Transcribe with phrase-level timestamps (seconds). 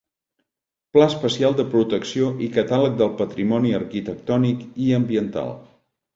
[0.95, 5.55] Pla especial de protecció i catàleg del patrimoni arquitectònic i ambiental.